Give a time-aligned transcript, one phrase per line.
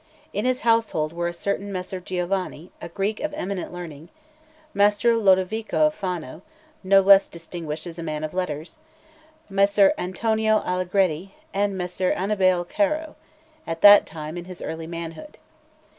[0.33, 4.09] In his household were a certain Messer Giovanni, a Greek of eminent learning,
[4.73, 6.41] Messer Lodovico of Fano,
[6.83, 8.79] no less distinguished as a man of letters,
[9.47, 13.15] Messer Antonio Allegretti, and Messer Annibale Caro,
[13.67, 15.37] at that time in his early manhood.